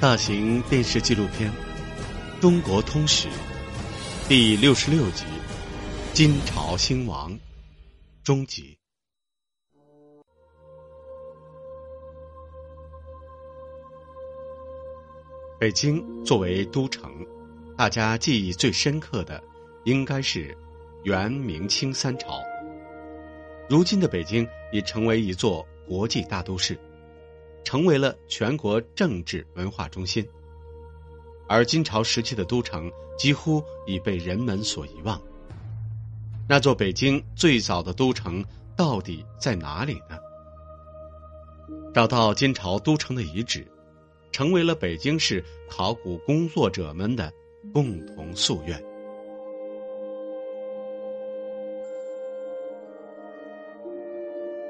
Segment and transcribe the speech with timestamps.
[0.00, 1.50] 大型电视纪录片
[2.40, 3.26] 《中国通史》
[4.28, 5.24] 第六十六集：
[6.14, 7.36] 金朝兴亡
[8.22, 8.78] 终集。
[15.58, 17.12] 北京作为都城，
[17.76, 19.42] 大家记忆最深刻的
[19.84, 20.56] 应该是
[21.02, 22.40] 元、明、清三朝。
[23.68, 26.78] 如今的北京已成为一座国际大都市，
[27.68, 30.26] 成为了全国政治文化中心。
[31.46, 35.20] 而金朝时期的都城几乎已被人们所遗忘。
[36.48, 38.42] 那座北京最早的都城
[38.74, 40.16] 到底在哪里呢？
[41.92, 43.70] 找到金朝都城的遗址。
[44.32, 47.30] 成为了北京市考古工作者们的
[47.74, 48.82] 共同夙愿。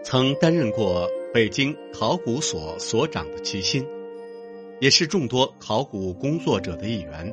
[0.02, 3.86] 曾担任过北京考古所所长的齐心，
[4.80, 7.30] 也是众多考古工作者的一员。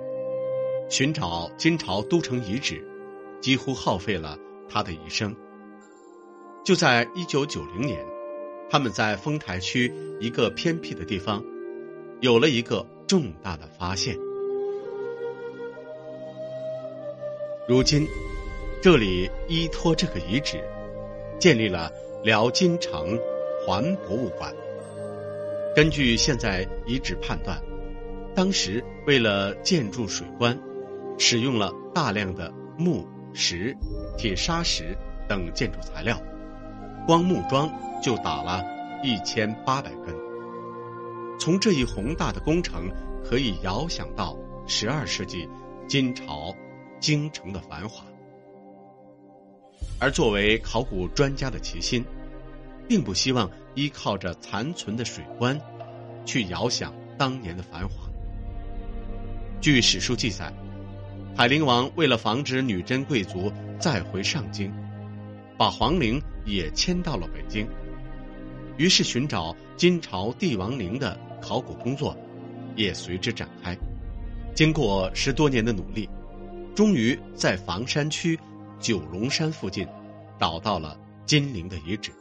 [0.90, 2.86] 寻找金朝都城遗址，
[3.40, 4.38] 几乎耗费了
[4.68, 5.34] 他的一生。
[6.66, 8.06] 就在一九九零年，
[8.70, 11.42] 他们在丰台区一个偏僻的地方。
[12.20, 14.18] 有了一个重大的发现。
[17.68, 18.06] 如今，
[18.82, 20.62] 这里依托这个遗址，
[21.40, 21.92] 建立了
[22.24, 23.18] 辽金城
[23.66, 24.54] 环博物馆。
[25.76, 27.60] 根据现在遗址判断，
[28.36, 30.58] 当时为了建筑水关，
[31.18, 33.76] 使用了大量的木、石、
[34.20, 34.96] 铁砂石
[35.28, 36.22] 等建筑材料，
[37.08, 38.64] 光木桩就打了
[39.04, 40.16] 一千八百根。
[41.40, 42.88] 从这一宏大的工程，
[43.24, 45.50] 可以遥想到十二世纪
[45.88, 46.54] 金朝
[47.00, 48.06] 京城的繁华。
[50.00, 52.06] 而作为考古专家的齐心，
[52.88, 55.60] 并不希望依靠着残存的水关，
[56.26, 58.10] 去遥想当年的繁华。
[59.62, 60.54] 据史书记载，
[61.36, 64.72] 海陵王为了防止女真贵族再回上京，
[65.58, 67.68] 把皇陵也迁到了北京。
[68.78, 72.16] 于是寻找金朝帝王陵的考古工作
[72.76, 73.76] 也随之展开。
[74.54, 76.10] 经过十多年的努力，
[76.76, 78.38] 终于在房山区
[78.80, 79.88] 九龙山附近
[80.40, 82.12] 找到了金陵的遗址。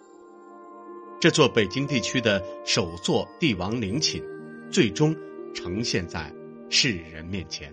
[1.24, 4.22] 这座北京地区的首座帝王陵寝，
[4.70, 5.16] 最终
[5.54, 6.30] 呈现在
[6.68, 7.72] 世人面前。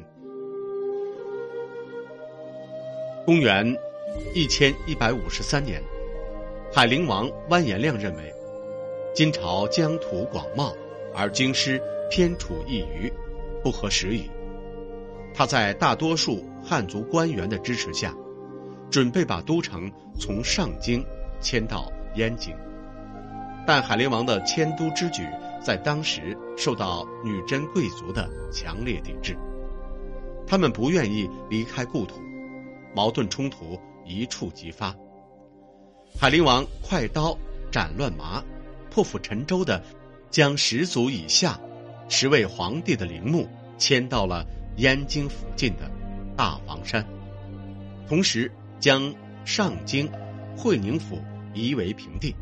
[3.26, 3.76] 公元
[4.34, 5.84] 一千一百五十三年，
[6.74, 8.34] 海陵王完颜亮认为。
[9.14, 10.74] 金朝疆土广袤，
[11.14, 11.78] 而京师
[12.10, 13.12] 偏处一隅，
[13.62, 14.32] 不合时宜。
[15.34, 18.16] 他在大多数汉族官员的支持下，
[18.90, 21.06] 准备把都城从上京
[21.42, 22.56] 迁到燕京。
[23.66, 25.28] 但海陵王的迁都之举，
[25.62, 29.38] 在当时受到女真贵族的强烈抵制，
[30.48, 32.22] 他们不愿意离开故土，
[32.96, 34.96] 矛盾冲突一触即发。
[36.20, 37.38] 海陵王快刀
[37.72, 38.44] 斩乱麻。
[38.94, 39.82] 破釜沉舟的，
[40.30, 41.58] 将十族以下
[42.10, 44.46] 十位皇帝的陵墓迁到了
[44.76, 45.90] 燕京附近的
[46.36, 47.08] 大房山，
[48.06, 48.52] 同时
[48.82, 50.12] 将上京
[50.58, 51.22] 会宁府
[51.54, 52.36] 夷为平地。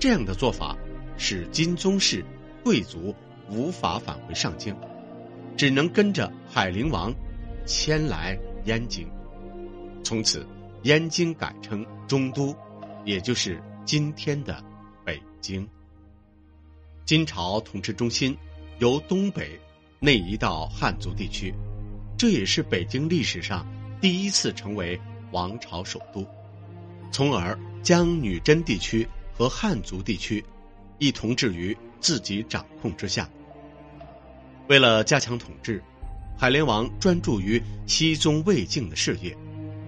[0.00, 0.74] 这样的做法
[1.18, 2.24] 使金宗室
[2.64, 3.14] 贵族
[3.50, 4.74] 无法返回上京，
[5.58, 7.14] 只能跟着海陵王
[7.66, 9.06] 迁来燕京。
[10.02, 10.46] 从此，
[10.84, 12.56] 燕京改称中都，
[13.04, 14.64] 也就是今天的。
[15.04, 15.68] 北京，
[17.04, 18.36] 金朝统治中心
[18.78, 19.60] 由东北
[19.98, 21.54] 内移到汉族地区，
[22.16, 23.66] 这也是北京历史上
[24.00, 24.98] 第一次成为
[25.32, 26.26] 王朝首都，
[27.12, 29.06] 从而将女真地区
[29.40, 30.44] 和汉族地区
[30.98, 33.26] 一同置于自己掌控之下。
[34.68, 35.82] 为了加强统治，
[36.38, 39.34] 海陵王专注于西宗魏晋的事业，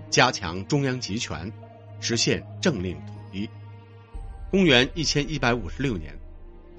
[0.08, 1.52] 加强中央集权，
[2.00, 3.46] 实现政令统一。
[4.50, 6.18] 公元一千一百五十六年，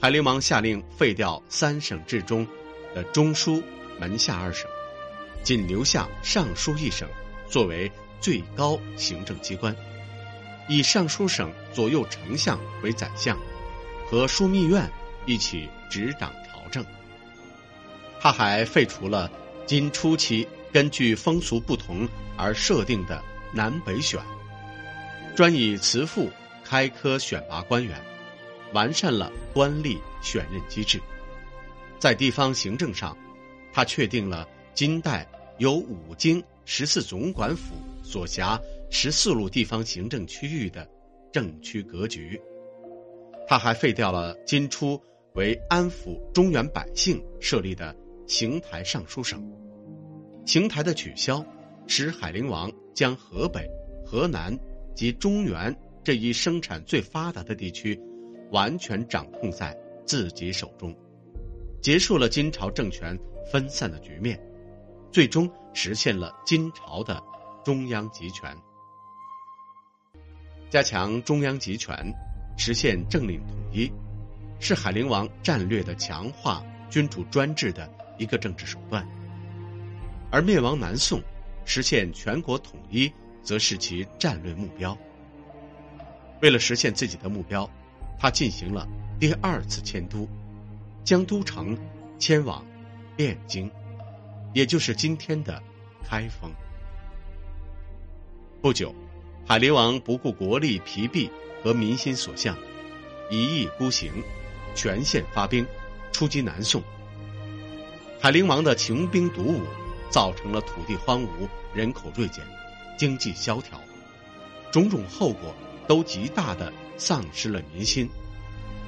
[0.02, 2.48] 海陵王下令废掉三省制中
[2.96, 3.62] 的中书
[4.00, 4.68] 门下二省，
[5.44, 7.08] 仅留下尚书一省
[7.48, 9.76] 作为最高行政机关，
[10.68, 13.38] 以尚书省左右丞相为宰相，
[14.10, 14.90] 和枢密院
[15.26, 16.86] 一起执掌朝政。
[18.20, 19.30] 他还废除了
[19.66, 22.08] 金初期根据风俗不同
[22.38, 23.22] 而设定的
[23.54, 24.20] 南北选，
[25.36, 26.30] 专以慈父。
[26.66, 28.02] 开科选拔官员，
[28.72, 31.00] 完善了官吏选任机制。
[32.00, 33.16] 在地方行政上，
[33.74, 38.60] 他确定了金代由五京十四总管府所辖
[38.96, 40.88] 十四路地方行政区域的
[41.32, 42.40] 政区格局。
[43.48, 45.02] 他还废掉了金初
[45.34, 47.94] 为安抚中原百姓设立的
[48.28, 49.44] 邢台尚书省。
[50.46, 51.44] 邢台的取消，
[51.88, 53.68] 使海陵王将河北、
[54.06, 54.56] 河南
[54.94, 58.00] 及中原这一生产最发达的地区，
[58.52, 59.76] 完全掌控在
[60.06, 60.96] 自己手中，
[61.82, 63.18] 结束了金朝政权
[63.52, 64.40] 分散的局面，
[65.12, 67.20] 最终实现了金朝的
[67.66, 68.56] 中央集权。
[70.74, 71.96] 加强中央集权，
[72.58, 73.92] 实现政令统一，
[74.60, 77.88] 是海陵王战略的强化君主专制的
[78.18, 79.08] 一个政治手段。
[80.32, 81.22] 而灭亡南宋，
[81.64, 84.98] 实现全国统一，则是其战略目标。
[86.42, 87.70] 为了实现自己的目标，
[88.18, 88.88] 他进行了
[89.20, 90.28] 第二次迁都，
[91.04, 91.78] 将都城
[92.18, 92.66] 迁往
[93.18, 93.70] 汴京，
[94.56, 95.62] 也就是今天的
[96.04, 96.52] 开封。
[98.60, 98.92] 不久，
[99.46, 101.30] 海陵王不顾国力疲弊
[101.64, 102.58] 和民心所向，
[103.30, 104.12] 一意孤行，
[104.76, 105.66] 全线发兵，
[106.12, 106.82] 出击南宋。
[108.20, 109.62] 海陵王的穷兵黩武。
[110.10, 112.46] 造成了土地荒芜、人口锐减、
[112.96, 113.82] 经济萧条，
[114.72, 115.56] 种种后果
[115.88, 118.08] 都极大的丧失了民心，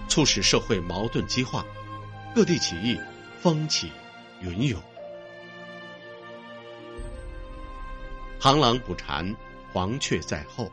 [0.07, 1.65] 促使社会矛盾激化，
[2.35, 2.95] 各地起义
[3.41, 3.89] 风起
[4.39, 4.79] 云涌。
[8.39, 9.35] 螳螂捕蝉，
[9.75, 10.71] 黄雀在后。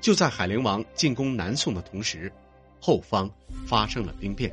[0.00, 2.32] 就在海陵王进攻南宋的同时，
[2.80, 3.30] 后方
[3.68, 4.52] 发生了兵变。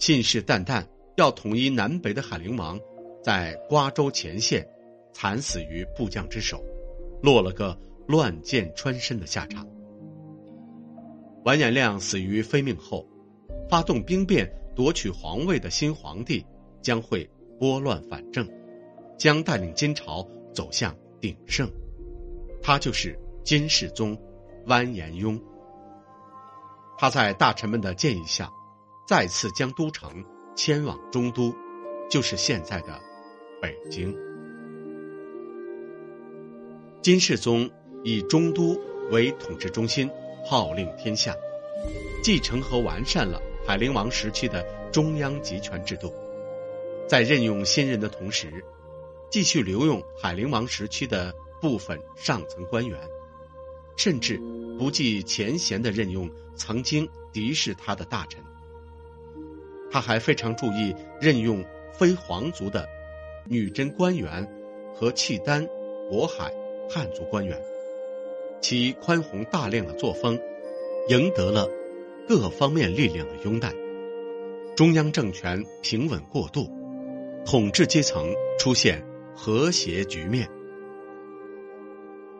[0.00, 0.84] 信誓旦旦
[1.16, 2.80] 要统一南北的海陵王。
[3.22, 4.68] 在瓜州前线，
[5.12, 6.64] 惨死于部将之手，
[7.22, 7.76] 落了个
[8.06, 9.66] 乱箭穿身的下场。
[11.44, 13.04] 完颜亮死于非命后，
[13.68, 16.44] 发动兵变夺取皇位的新皇帝
[16.82, 17.28] 将会
[17.58, 18.48] 拨乱反正，
[19.18, 21.68] 将带领金朝走向鼎盛。
[22.66, 24.20] 他就是金世宗
[24.66, 25.40] 完颜雍。
[26.98, 28.50] 他在大臣们的建议下，
[29.06, 30.24] 再次将都城
[30.56, 31.54] 迁往中都，
[32.10, 33.00] 就是现在的。
[33.62, 34.12] 北京，
[37.02, 37.70] 金世宗
[38.02, 38.76] 以中都
[39.12, 40.10] 为统治中心，
[40.44, 41.32] 号令天下，
[42.20, 46.12] 继承和完善了海陵王时期的中央集权制度。
[47.08, 48.64] 在任用新人的同时，
[49.30, 52.98] 继续留用海陵王时期的部分上层官员，
[53.96, 54.40] 甚至
[54.78, 58.42] 不计前嫌的任用曾经敌视他的大臣。
[59.90, 62.86] 他还非常注意任用非皇族的。
[63.48, 64.44] 女真官员
[64.92, 65.64] 和契丹、
[66.10, 66.52] 渤海
[66.90, 67.56] 汉族官员，
[68.60, 70.36] 其宽宏大量的作风，
[71.08, 71.68] 赢得了
[72.26, 73.72] 各方面力量的拥戴，
[74.74, 76.68] 中央政权平稳过渡，
[77.46, 79.00] 统治阶层出现
[79.36, 80.50] 和谐局面。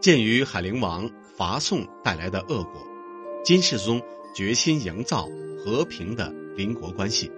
[0.07, 2.75] 鉴于海陵王伐宋带来的恶果，
[3.43, 4.01] 金世宗
[4.37, 7.29] 决心营造和平的邻国关系，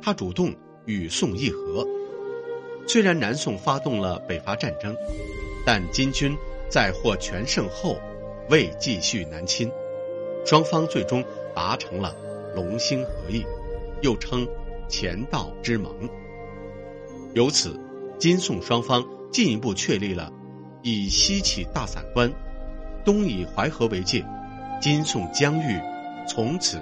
[0.00, 0.54] 他主动
[0.86, 1.84] 与宋议和。
[2.86, 4.94] 虽然南宋发动了北伐战争，
[5.66, 6.32] 但金军
[6.68, 7.98] 在获全胜后，
[8.50, 9.68] 未继续南侵，
[10.46, 11.24] 双方最终
[11.56, 12.14] 达成了
[12.54, 13.44] 龙兴和议，
[14.00, 14.46] 又称
[14.88, 15.92] 前道之盟。
[17.34, 17.76] 由此，
[18.16, 20.32] 金宋双方进一步确立了
[20.82, 22.32] 以西起大散关，
[23.04, 24.24] 东以淮河为界，
[24.80, 25.80] 金宋疆域
[26.26, 26.80] 从此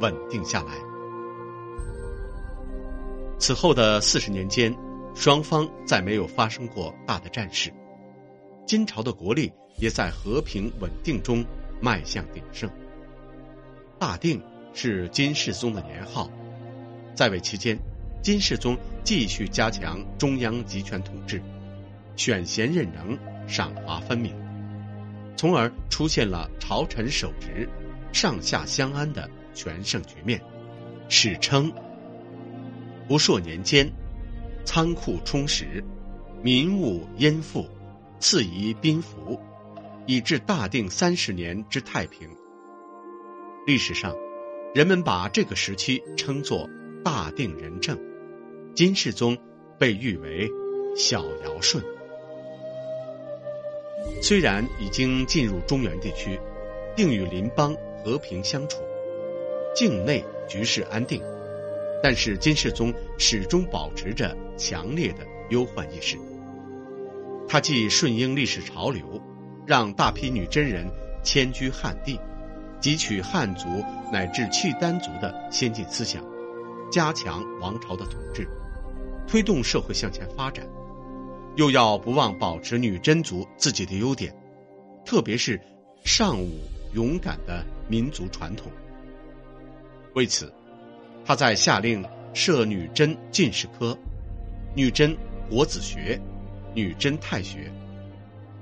[0.00, 0.72] 稳定下来。
[3.38, 4.74] 此后的四十年间。
[5.12, 7.72] 双方再没有发生过大的战事，
[8.64, 11.44] 金朝的国力也在和平稳定中
[11.80, 12.70] 迈向鼎盛。
[13.98, 14.40] 大定
[14.72, 16.30] 是金世宗的年号，
[17.12, 17.76] 在位期间，
[18.22, 21.42] 金世宗继续加强中央集权统治，
[22.14, 23.18] 选贤任能，
[23.50, 24.32] 赏罚分明，
[25.36, 27.68] 从而出现了朝臣守职、
[28.12, 30.40] 上下相安的全盛局面，
[31.08, 31.72] 史称
[33.08, 33.90] “不朔年间”。
[34.64, 35.82] 仓库充实，
[36.42, 37.66] 民物殷富，
[38.20, 39.40] 赐仪宾服，
[40.06, 42.28] 以至大定三十年之太平。
[43.66, 44.14] 历史上，
[44.74, 46.70] 人们把这个时期称作
[47.02, 47.98] “大定仁政”，
[48.76, 49.36] 金世宗
[49.76, 50.48] 被誉为
[50.96, 51.82] “小尧舜”。
[54.22, 56.38] 虽然已经进入中原地区，
[56.96, 58.80] 并与邻邦和平相处，
[59.74, 61.22] 境内局势安定。
[62.02, 65.18] 但是金世宗始终保持着强烈的
[65.50, 66.16] 忧患意识。
[67.46, 69.20] 他既顺应历史潮流，
[69.66, 70.86] 让大批女真人
[71.22, 72.18] 迁居汉地，
[72.80, 73.68] 汲取汉族
[74.10, 76.24] 乃至契丹族的先进思想，
[76.90, 78.48] 加强王朝的统治，
[79.26, 80.66] 推动社会向前发展，
[81.56, 84.34] 又要不忘保持女真族自己的优点，
[85.04, 85.60] 特别是
[86.04, 86.60] 尚武
[86.94, 88.70] 勇敢的民族传统。
[90.14, 90.52] 为此。
[91.22, 92.02] 他在下令
[92.32, 93.96] 设女真进士科、
[94.74, 95.16] 女真
[95.48, 96.18] 国子学、
[96.74, 97.70] 女真太学，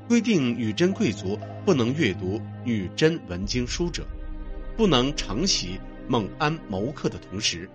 [0.08, 4.04] 规定女真贵族不能阅读女真文经书者，
[4.76, 5.78] 不能承袭
[6.08, 7.70] 蒙安谋克的同时，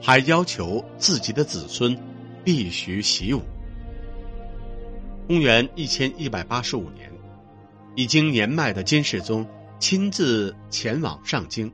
[0.00, 1.98] 还要求自己的子孙
[2.44, 3.40] 必须习武。
[5.26, 7.10] 公元一千一百八十五年，
[7.96, 9.44] 已经年迈的金世宗
[9.80, 11.72] 亲自前往上京，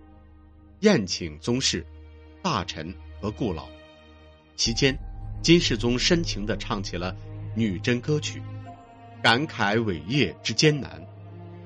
[0.80, 1.87] 宴请宗室、
[2.40, 3.68] 大臣和故老。
[4.56, 4.99] 期间，
[5.42, 7.14] 金世宗深情地唱起了
[7.54, 8.40] 女真歌曲，
[9.23, 11.06] 感慨伟业之艰难。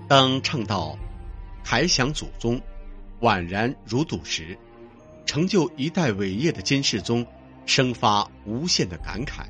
[0.09, 0.99] 当唱到
[1.63, 2.61] “凯享祖宗，
[3.21, 4.59] 宛然如堵”时”，
[5.25, 7.25] 成就一代伟业的金世宗，
[7.65, 9.47] 生发无限的感慨，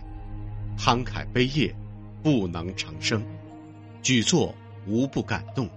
[0.78, 1.75] 慷慨悲咽。
[2.26, 3.25] 不能长生，
[4.02, 4.52] 举座
[4.85, 5.71] 无不感动。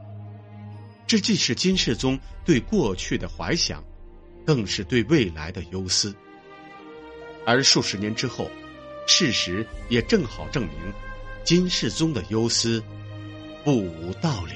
[1.06, 3.84] 这既是金世宗对过去的怀想，
[4.48, 6.12] 更是对未来的忧思。
[7.46, 8.50] 而数十年之后，
[9.06, 10.72] 事实也正好证明，
[11.44, 12.84] 金世宗的忧思
[13.64, 14.54] 不无道理。